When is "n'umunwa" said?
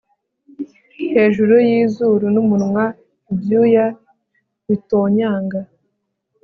2.33-2.83